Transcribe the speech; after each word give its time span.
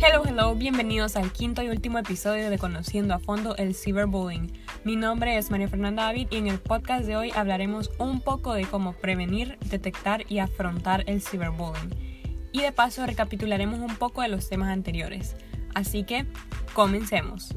Hello, 0.00 0.22
hello, 0.24 0.54
bienvenidos 0.54 1.16
al 1.16 1.32
quinto 1.32 1.60
y 1.60 1.70
último 1.70 1.98
episodio 1.98 2.50
de 2.50 2.58
Conociendo 2.58 3.14
a 3.14 3.18
Fondo 3.18 3.56
el 3.56 3.74
Cyberbullying. 3.74 4.52
Mi 4.84 4.94
nombre 4.94 5.36
es 5.36 5.50
María 5.50 5.66
Fernanda 5.66 6.04
David 6.04 6.28
y 6.30 6.36
en 6.36 6.46
el 6.46 6.60
podcast 6.60 7.04
de 7.04 7.16
hoy 7.16 7.32
hablaremos 7.34 7.90
un 7.98 8.20
poco 8.20 8.54
de 8.54 8.64
cómo 8.64 8.92
prevenir, 8.92 9.58
detectar 9.70 10.24
y 10.28 10.38
afrontar 10.38 11.02
el 11.08 11.20
cyberbullying. 11.20 11.90
Y 12.52 12.60
de 12.60 12.70
paso 12.70 13.04
recapitularemos 13.06 13.80
un 13.80 13.96
poco 13.96 14.22
de 14.22 14.28
los 14.28 14.48
temas 14.48 14.68
anteriores. 14.68 15.34
Así 15.74 16.04
que, 16.04 16.26
comencemos. 16.74 17.52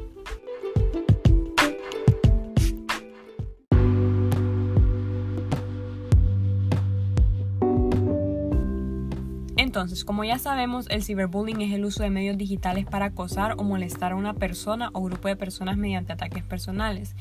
Entonces, 9.71 10.03
como 10.03 10.25
ya 10.25 10.37
sabemos, 10.37 10.85
el 10.89 11.01
ciberbullying 11.01 11.61
es 11.61 11.73
el 11.73 11.85
uso 11.85 12.03
de 12.03 12.09
medios 12.09 12.37
digitales 12.37 12.85
para 12.85 13.05
acosar 13.05 13.55
o 13.57 13.63
molestar 13.63 14.11
a 14.11 14.17
una 14.17 14.33
persona 14.33 14.89
o 14.91 15.01
grupo 15.01 15.29
de 15.29 15.37
personas 15.37 15.77
mediante 15.77 16.11
ataques 16.11 16.43
personales. 16.43 17.15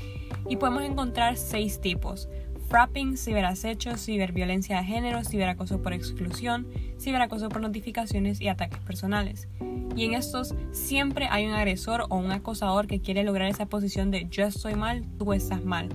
Y 0.48 0.56
podemos 0.56 0.82
encontrar 0.82 1.36
seis 1.36 1.80
tipos. 1.80 2.28
Frapping, 2.68 3.16
ciberacecho, 3.16 3.96
ciberviolencia 3.96 4.78
de 4.78 4.84
género, 4.84 5.22
ciberacoso 5.22 5.80
por 5.80 5.92
exclusión, 5.92 6.66
ciberacoso 6.98 7.50
por 7.50 7.62
notificaciones 7.62 8.40
y 8.40 8.48
ataques 8.48 8.80
personales. 8.80 9.46
Y 9.94 10.06
en 10.06 10.14
estos 10.14 10.52
siempre 10.72 11.28
hay 11.30 11.46
un 11.46 11.52
agresor 11.52 12.06
o 12.08 12.16
un 12.16 12.32
acosador 12.32 12.88
que 12.88 13.00
quiere 13.00 13.22
lograr 13.22 13.48
esa 13.48 13.66
posición 13.66 14.10
de 14.10 14.26
yo 14.28 14.44
estoy 14.44 14.74
mal, 14.74 15.06
tú 15.18 15.32
estás 15.34 15.64
mal 15.64 15.88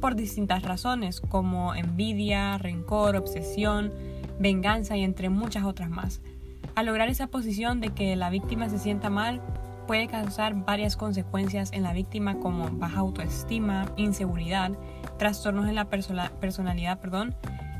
por 0.00 0.16
distintas 0.16 0.62
razones 0.62 1.20
como 1.20 1.74
envidia, 1.74 2.58
rencor, 2.58 3.16
obsesión, 3.16 3.92
venganza 4.38 4.96
y 4.96 5.04
entre 5.04 5.28
muchas 5.28 5.64
otras 5.64 5.90
más. 5.90 6.20
Al 6.74 6.86
lograr 6.86 7.08
esa 7.08 7.26
posición 7.26 7.80
de 7.80 7.90
que 7.90 8.16
la 8.16 8.30
víctima 8.30 8.68
se 8.68 8.78
sienta 8.78 9.10
mal, 9.10 9.40
puede 9.86 10.06
causar 10.06 10.54
varias 10.64 10.96
consecuencias 10.96 11.72
en 11.72 11.82
la 11.82 11.92
víctima 11.92 12.38
como 12.38 12.70
baja 12.70 13.00
autoestima, 13.00 13.86
inseguridad, 13.96 14.72
trastornos 15.18 15.68
en 15.68 15.74
la 15.74 15.88
personalidad 15.88 17.00
perdón, 17.00 17.34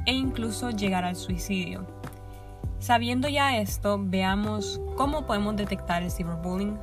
e 0.06 0.12
incluso 0.12 0.70
llegar 0.70 1.04
al 1.04 1.16
suicidio. 1.16 1.86
Sabiendo 2.78 3.28
ya 3.28 3.58
esto, 3.58 3.98
veamos 4.02 4.80
cómo 4.96 5.26
podemos 5.26 5.54
detectar 5.56 6.02
el 6.02 6.10
cyberbullying 6.10 6.78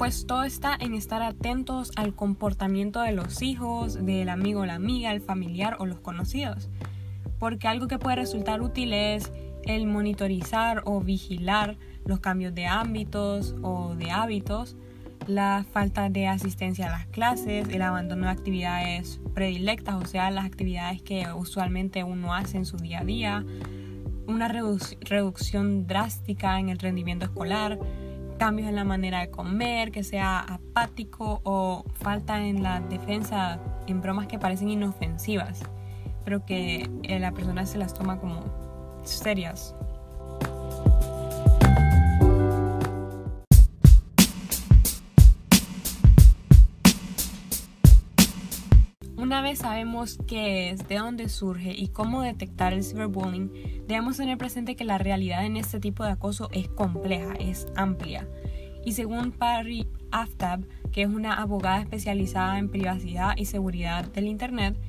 pues 0.00 0.24
todo 0.26 0.44
está 0.44 0.78
en 0.80 0.94
estar 0.94 1.22
atentos 1.22 1.92
al 1.94 2.14
comportamiento 2.14 3.02
de 3.02 3.12
los 3.12 3.42
hijos, 3.42 4.02
del 4.02 4.30
amigo 4.30 4.60
o 4.60 4.64
la 4.64 4.76
amiga, 4.76 5.12
el 5.12 5.20
familiar 5.20 5.76
o 5.78 5.84
los 5.84 6.00
conocidos. 6.00 6.70
Porque 7.38 7.68
algo 7.68 7.86
que 7.86 7.98
puede 7.98 8.16
resultar 8.16 8.62
útil 8.62 8.94
es 8.94 9.30
el 9.64 9.86
monitorizar 9.86 10.84
o 10.86 11.02
vigilar 11.02 11.76
los 12.06 12.20
cambios 12.20 12.54
de 12.54 12.64
ámbitos 12.64 13.54
o 13.60 13.94
de 13.94 14.10
hábitos, 14.10 14.74
la 15.26 15.66
falta 15.70 16.08
de 16.08 16.28
asistencia 16.28 16.86
a 16.86 16.90
las 16.92 17.06
clases, 17.08 17.68
el 17.68 17.82
abandono 17.82 18.24
de 18.24 18.32
actividades 18.32 19.20
predilectas, 19.34 19.96
o 19.96 20.06
sea, 20.06 20.30
las 20.30 20.46
actividades 20.46 21.02
que 21.02 21.30
usualmente 21.30 22.04
uno 22.04 22.32
hace 22.32 22.56
en 22.56 22.64
su 22.64 22.78
día 22.78 23.00
a 23.00 23.04
día, 23.04 23.44
una 24.26 24.48
reducción 24.48 25.86
drástica 25.86 26.58
en 26.58 26.70
el 26.70 26.78
rendimiento 26.78 27.26
escolar, 27.26 27.78
cambios 28.40 28.70
en 28.70 28.74
la 28.74 28.84
manera 28.84 29.20
de 29.20 29.30
comer, 29.30 29.92
que 29.92 30.02
sea 30.02 30.40
apático 30.40 31.42
o 31.44 31.84
falta 31.92 32.42
en 32.42 32.62
la 32.62 32.80
defensa 32.80 33.60
en 33.86 34.00
bromas 34.00 34.28
que 34.28 34.38
parecen 34.38 34.70
inofensivas, 34.70 35.60
pero 36.24 36.46
que 36.46 36.88
eh, 37.02 37.20
la 37.20 37.32
persona 37.32 37.66
se 37.66 37.76
las 37.76 37.92
toma 37.92 38.18
como 38.18 38.42
serias. 39.02 39.74
Una 49.20 49.42
vez 49.42 49.58
sabemos 49.58 50.18
qué 50.26 50.70
es, 50.70 50.88
de 50.88 50.96
dónde 50.96 51.28
surge 51.28 51.74
y 51.76 51.88
cómo 51.88 52.22
detectar 52.22 52.72
el 52.72 52.82
cyberbullying, 52.82 53.84
debemos 53.86 54.16
tener 54.16 54.38
presente 54.38 54.76
que 54.76 54.84
la 54.84 54.96
realidad 54.96 55.44
en 55.44 55.58
este 55.58 55.78
tipo 55.78 56.02
de 56.04 56.12
acoso 56.12 56.48
es 56.52 56.68
compleja, 56.68 57.34
es 57.34 57.68
amplia. 57.76 58.26
Y 58.82 58.92
según 58.92 59.32
Parry 59.32 59.86
Aftab, 60.10 60.66
que 60.90 61.02
es 61.02 61.08
una 61.08 61.34
abogada 61.34 61.82
especializada 61.82 62.58
en 62.58 62.70
privacidad 62.70 63.36
y 63.36 63.44
seguridad 63.44 64.06
del 64.06 64.26
Internet, 64.26 64.80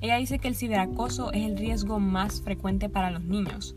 ella 0.00 0.16
dice 0.16 0.40
que 0.40 0.48
el 0.48 0.56
ciberacoso 0.56 1.30
es 1.30 1.46
el 1.46 1.56
riesgo 1.56 2.00
más 2.00 2.42
frecuente 2.42 2.88
para 2.88 3.12
los 3.12 3.22
niños. 3.22 3.76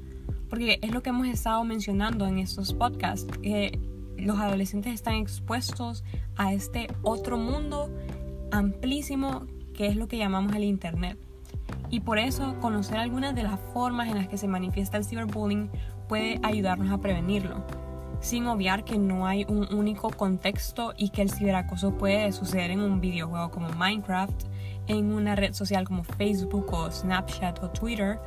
Porque 0.50 0.80
es 0.82 0.92
lo 0.92 1.04
que 1.04 1.12
hemos 1.12 1.28
estado 1.28 1.64
mencionando 1.64 2.26
en 2.26 2.40
estos 2.40 2.74
podcasts, 2.74 3.32
que 3.44 3.78
los 4.18 4.40
adolescentes 4.40 4.92
están 4.92 5.14
expuestos 5.14 6.04
a 6.36 6.52
este 6.52 6.88
otro 7.04 7.38
mundo 7.38 7.96
amplísimo 8.52 9.46
que 9.80 9.88
es 9.88 9.96
lo 9.96 10.10
que 10.10 10.18
llamamos 10.18 10.54
el 10.58 10.66
Internet. 10.66 11.18
Y 11.90 12.02
por 12.02 12.20
eso 12.20 12.60
conocer 12.60 12.98
algunas 12.98 13.34
de 13.34 13.44
las 13.44 13.58
formas 13.72 14.10
en 14.10 14.18
las 14.18 14.28
que 14.28 14.38
se 14.38 14.46
manifiesta 14.46 14.98
el 14.98 15.06
ciberbullying 15.06 15.70
puede 16.10 16.38
ayudarnos 16.44 16.92
a 16.92 16.98
prevenirlo, 16.98 17.64
sin 18.20 18.46
obviar 18.48 18.84
que 18.84 18.98
no 18.98 19.26
hay 19.26 19.46
un 19.48 19.74
único 19.74 20.10
contexto 20.10 20.94
y 20.98 21.12
que 21.12 21.22
el 21.22 21.32
ciberacoso 21.32 21.98
puede 21.98 22.30
suceder 22.34 22.72
en 22.72 22.82
un 22.82 23.00
videojuego 23.00 23.52
como 23.52 23.70
Minecraft, 23.70 24.48
en 24.88 25.14
una 25.14 25.38
red 25.38 25.54
social 25.54 25.86
como 25.88 26.04
Facebook 26.04 26.74
o 26.74 26.92
Snapchat 26.92 27.64
o 27.64 27.70
Twitter, 27.70 28.20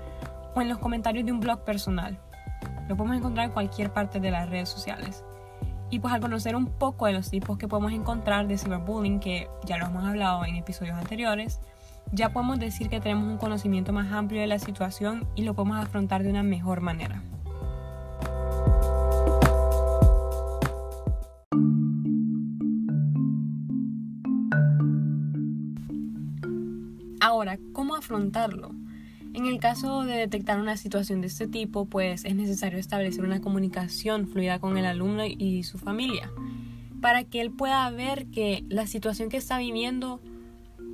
o 0.55 0.63
en 0.63 0.71
los 0.71 0.79
comentarios 0.79 1.27
de 1.27 1.33
un 1.33 1.41
blog 1.41 1.65
personal. 1.65 2.19
Lo 2.89 2.97
podemos 2.97 3.19
encontrar 3.19 3.49
en 3.49 3.53
cualquier 3.53 3.93
parte 3.93 4.21
de 4.21 4.31
las 4.31 4.49
redes 4.49 4.71
sociales. 4.71 5.23
Y 5.93 6.01
pues 6.01 6.15
al 6.15 6.23
conocer 6.23 6.57
un 6.57 6.65
poco 6.65 7.05
de 7.05 7.13
los 7.13 7.29
tipos 7.29 7.59
que 7.59 7.69
podemos 7.69 7.93
encontrar 7.93 8.49
de 8.49 8.57
cyberbullying, 8.57 9.21
que 9.21 9.51
ya 9.67 9.77
lo 9.77 9.85
hemos 9.85 10.03
hablado 10.03 10.43
en 10.47 10.57
episodios 10.57 10.97
anteriores, 10.97 11.61
ya 12.13 12.33
podemos 12.33 12.59
decir 12.59 12.89
que 12.89 12.99
tenemos 12.99 13.31
un 13.31 13.37
conocimiento 13.37 13.93
más 13.93 14.11
amplio 14.11 14.41
de 14.41 14.47
la 14.47 14.59
situación 14.59 15.29
y 15.35 15.43
lo 15.43 15.53
podemos 15.53 15.77
afrontar 15.77 16.23
de 16.23 16.31
una 16.31 16.43
mejor 16.43 16.81
manera. 16.81 17.23
Ahora, 27.21 27.59
¿cómo 27.75 27.97
afrontarlo? 27.97 28.71
En 29.35 29.47
el 29.47 29.59
caso 29.61 30.05
de 30.05 30.15
detectar 30.15 30.61
una 30.61 30.77
situación 30.77 31.23
de 31.23 31.29
este 31.29 31.49
tipo, 31.49 31.87
pues 31.87 32.25
es 32.25 32.35
necesario 32.35 32.79
establecer 32.79 33.25
una 33.25 33.41
comunicación 33.41 34.29
fluida 34.29 34.59
con 34.59 34.77
el 34.77 34.85
alumno 34.85 35.25
y 35.25 35.63
su 35.63 35.79
familia, 35.79 36.31
para 37.01 37.25
que 37.25 37.41
él 37.41 37.51
pueda 37.51 37.89
ver 37.91 38.27
que 38.27 38.65
la 38.69 38.87
situación 38.87 39.31
que 39.31 39.39
está 39.39 39.59
viviendo 39.59 40.21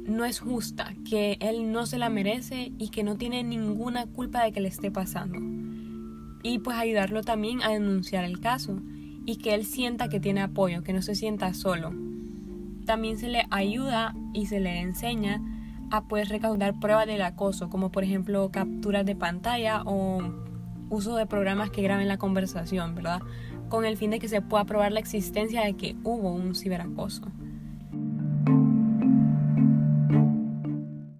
no 0.06 0.25
es 0.25 0.38
justa, 0.38 0.94
que 1.09 1.37
él 1.41 1.72
no 1.72 1.84
se 1.87 1.99
la 1.99 2.10
merece 2.10 2.72
y 2.78 2.91
que 2.91 3.03
no 3.03 3.16
tiene 3.16 3.43
ninguna 3.43 4.06
culpa 4.06 4.44
de 4.44 4.53
que 4.53 4.60
le 4.60 4.69
esté 4.69 4.91
pasando. 4.91 5.38
Y 6.44 6.60
pues 6.60 6.76
ayudarlo 6.76 7.22
también 7.22 7.62
a 7.62 7.70
denunciar 7.70 8.25
el 8.25 8.38
caso 8.38 8.81
y 9.26 9.37
que 9.37 9.55
él 9.55 9.66
sienta 9.66 10.09
que 10.09 10.20
tiene 10.20 10.43
apoyo, 10.43 10.82
que 10.82 10.93
no 10.93 11.03
se 11.03 11.16
sienta 11.16 11.53
solo. 11.55 11.93
También 12.87 13.19
se 13.19 13.28
le 13.28 13.47
ayuda 13.50 14.15
y 14.32 14.47
se 14.47 14.60
le 14.60 14.81
enseña 14.81 15.43
a 15.91 16.04
poder 16.04 16.28
recaudar 16.28 16.78
pruebas 16.78 17.06
del 17.06 17.22
acoso, 17.22 17.69
como 17.69 17.91
por 17.91 18.04
ejemplo 18.04 18.50
capturas 18.50 19.04
de 19.06 19.16
pantalla 19.16 19.82
o 19.84 20.21
uso 20.91 21.16
de 21.16 21.26
programas 21.26 21.71
que 21.71 21.82
graben 21.82 22.09
la 22.09 22.19
conversación, 22.19 22.94
¿verdad? 22.94 23.21
Con 23.69 23.84
el 23.84 23.97
fin 23.97 24.10
de 24.10 24.19
que 24.19 24.28
se 24.28 24.41
pueda 24.41 24.65
probar 24.65 24.93
la 24.93 25.00
existencia 25.00 25.62
de 25.62 25.75
que 25.75 25.97
hubo 26.04 26.32
un 26.32 26.54
ciberacoso. 26.54 27.31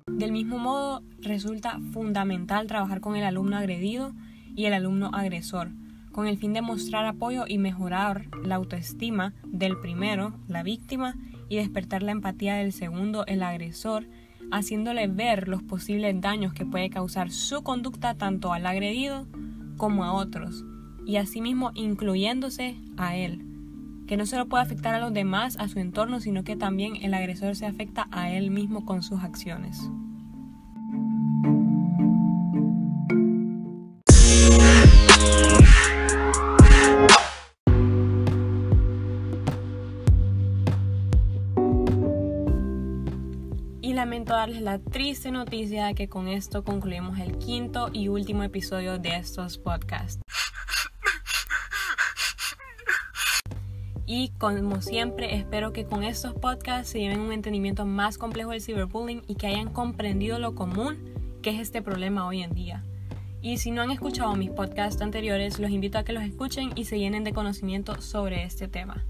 Del 0.07 0.33
mismo 0.33 0.59
modo, 0.59 1.03
resulta 1.21 1.79
fundamental 1.93 2.67
trabajar 2.67 3.01
con 3.01 3.15
el 3.15 3.25
alumno 3.25 3.57
agredido 3.57 4.13
y 4.57 4.65
el 4.65 4.75
alumno 4.75 5.11
agresor, 5.13 5.71
con 6.13 6.27
el 6.27 6.39
fin 6.39 6.53
de 6.53 6.63
mostrar 6.63 7.07
apoyo 7.07 7.45
y 7.47 7.59
mejorar 7.59 8.27
la 8.43 8.57
autoestima 8.57 9.35
del 9.45 9.79
primero, 9.79 10.35
la 10.49 10.63
víctima, 10.63 11.15
y 11.49 11.57
despertar 11.57 12.03
la 12.03 12.13
empatía 12.13 12.57
del 12.57 12.73
segundo, 12.73 13.25
el 13.27 13.43
agresor, 13.43 14.07
haciéndole 14.51 15.07
ver 15.07 15.49
los 15.49 15.63
posibles 15.63 16.21
daños 16.21 16.53
que 16.53 16.67
puede 16.67 16.91
causar 16.91 17.31
su 17.31 17.63
conducta 17.63 18.15
tanto 18.15 18.53
al 18.53 18.67
agredido 18.67 19.27
como 19.77 20.05
a 20.05 20.13
otros, 20.13 20.65
y 21.07 21.17
asimismo 21.17 21.71
incluyéndose 21.75 22.77
a 22.97 23.17
él, 23.17 23.45
que 24.07 24.17
no 24.17 24.27
solo 24.27 24.47
puede 24.47 24.63
afectar 24.63 24.95
a 24.95 25.01
los 25.01 25.13
demás, 25.13 25.57
a 25.59 25.69
su 25.69 25.79
entorno, 25.79 26.21
sino 26.21 26.45
que 26.45 26.57
también 26.57 26.97
el 26.97 27.15
agresor 27.15 27.57
se 27.57 27.67
afecta 27.67 28.09
a 28.11 28.31
él 28.31 28.51
mismo 28.51 28.85
con 28.85 29.03
sus 29.03 29.23
acciones. 29.23 29.91
Darles 44.49 44.63
la 44.63 44.79
triste 44.79 45.31
noticia 45.31 45.87
de 45.87 45.95
que 45.95 46.09
con 46.09 46.27
esto 46.27 46.65
concluimos 46.65 47.19
el 47.19 47.37
quinto 47.37 47.91
y 47.93 48.09
último 48.09 48.43
episodio 48.43 48.99
de 48.99 49.17
estos 49.17 49.59
podcasts. 49.59 50.23
Y 54.07 54.31
como 54.39 54.81
siempre, 54.81 55.37
espero 55.37 55.75
que 55.75 55.85
con 55.85 56.03
estos 56.03 56.33
podcasts 56.33 56.93
se 56.93 57.01
lleven 57.01 57.21
un 57.21 57.33
entendimiento 57.33 57.85
más 57.85 58.17
complejo 58.17 58.53
del 58.53 58.63
ciberbullying 58.63 59.23
y 59.27 59.35
que 59.35 59.49
hayan 59.49 59.71
comprendido 59.71 60.39
lo 60.39 60.55
común 60.55 60.97
que 61.43 61.51
es 61.51 61.61
este 61.61 61.83
problema 61.83 62.27
hoy 62.27 62.43
en 62.43 62.55
día. 62.55 62.83
Y 63.43 63.59
si 63.59 63.71
no 63.71 63.83
han 63.83 63.91
escuchado 63.91 64.35
mis 64.35 64.51
podcasts 64.51 65.03
anteriores, 65.03 65.59
los 65.59 65.71
invito 65.71 65.99
a 65.99 66.05
que 66.05 66.15
los 66.15 66.23
escuchen 66.23 66.71
y 66.75 66.87
se 66.87 66.99
llenen 66.99 67.23
de 67.23 67.35
conocimiento 67.35 68.01
sobre 68.01 68.45
este 68.45 68.67
tema. 68.67 69.05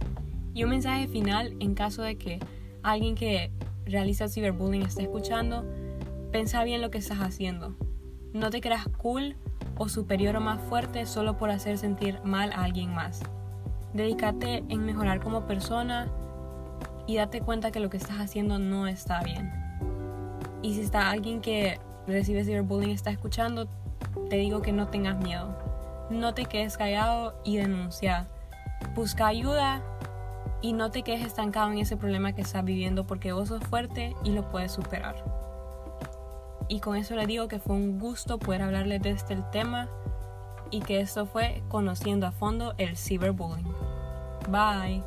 Y 0.53 0.65
un 0.65 0.71
mensaje 0.71 1.07
final 1.07 1.55
en 1.61 1.77
caso 1.77 2.03
de 2.03 2.17
que 2.17 2.41
alguien 2.83 3.15
que 3.15 3.53
realiza 3.89 4.29
ciberbullying 4.29 4.83
esté 4.83 5.03
escuchando, 5.03 5.65
pensa 6.31 6.63
bien 6.65 6.81
lo 6.81 6.91
que 6.91 6.99
estás 6.99 7.19
haciendo. 7.19 7.77
No 8.33 8.51
te 8.51 8.61
creas 8.61 8.87
cool 8.99 9.37
o 9.77 9.89
superior 9.89 10.37
o 10.37 10.41
más 10.41 10.61
fuerte 10.61 11.07
solo 11.07 11.37
por 11.39 11.51
hacer 11.51 11.79
sentir 11.79 12.21
mal 12.23 12.53
a 12.53 12.65
alguien 12.65 12.95
más. 12.95 13.23
Dedícate 13.95 14.65
en 14.69 14.85
mejorar 14.85 15.21
como 15.21 15.47
persona 15.47 16.09
y 17.07 17.17
date 17.17 17.41
cuenta 17.41 17.71
que 17.71 17.81
lo 17.81 17.89
que 17.89 17.97
estás 17.97 18.19
haciendo 18.19 18.59
no 18.59 18.87
está 18.87 19.23
bien. 19.23 19.51
Y 20.63 20.75
si 20.75 20.83
está 20.83 21.11
alguien 21.11 21.41
que 21.41 21.81
recibe 22.07 22.45
ciberbullying 22.45 22.91
está 22.91 23.11
escuchando, 23.11 23.69
te 24.29 24.37
digo 24.37 24.61
que 24.61 24.73
no 24.73 24.89
tengas 24.89 25.17
miedo. 25.19 25.57
No 26.11 26.35
te 26.35 26.45
quedes 26.45 26.77
callado 26.77 27.41
y 27.45 27.57
denuncia. 27.57 28.29
Busca 28.95 29.27
ayuda 29.27 29.83
y 30.61 30.73
no 30.73 30.91
te 30.91 31.03
quedes 31.03 31.25
estancado 31.25 31.71
en 31.71 31.79
ese 31.79 31.97
problema 31.97 32.33
que 32.33 32.43
estás 32.43 32.65
viviendo 32.65 33.07
porque 33.07 33.33
vos 33.33 33.49
sos 33.49 33.63
fuerte 33.65 34.15
y 34.25 34.31
lo 34.31 34.49
puedes 34.51 34.73
superar. 34.73 35.25
Y 36.69 36.81
con 36.81 36.97
eso 36.97 37.15
les 37.15 37.27
digo 37.27 37.49
que 37.49 37.59
fue 37.59 37.77
un 37.77 37.99
gusto 37.99 38.39
poder 38.39 38.63
hablarles 38.63 39.03
de 39.03 39.11
este 39.11 39.37
tema 39.53 39.89
y 40.71 40.81
que 40.81 41.01
esto 41.01 41.27
fue 41.27 41.63
conociendo 41.69 42.27
a 42.27 42.33
fondo 42.33 42.75
el 42.77 42.97
cyberbullying. 42.97 43.75
Bye. 44.49 45.03